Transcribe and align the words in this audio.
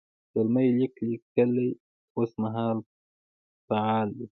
زلمی 0.33 0.69
لیک 0.77 0.95
لیکي 1.05 1.65
اوس 2.15 2.31
مهال 2.41 2.77
فعل 3.67 4.07
دی. 4.17 4.25